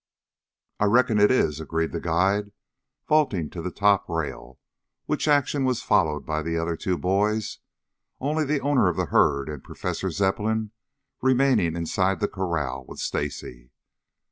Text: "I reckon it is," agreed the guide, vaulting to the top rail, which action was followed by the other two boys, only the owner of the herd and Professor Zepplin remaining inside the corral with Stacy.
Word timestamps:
"I 0.79 0.85
reckon 0.85 1.19
it 1.19 1.29
is," 1.29 1.59
agreed 1.59 1.91
the 1.91 1.99
guide, 2.01 2.51
vaulting 3.07 3.51
to 3.51 3.61
the 3.61 3.69
top 3.69 4.09
rail, 4.09 4.57
which 5.05 5.27
action 5.27 5.63
was 5.63 5.83
followed 5.83 6.25
by 6.25 6.41
the 6.41 6.57
other 6.57 6.75
two 6.75 6.97
boys, 6.97 7.59
only 8.19 8.43
the 8.43 8.61
owner 8.61 8.87
of 8.87 8.97
the 8.97 9.05
herd 9.13 9.47
and 9.47 9.63
Professor 9.63 10.09
Zepplin 10.09 10.71
remaining 11.21 11.75
inside 11.75 12.19
the 12.19 12.27
corral 12.27 12.83
with 12.87 12.97
Stacy. 12.97 13.69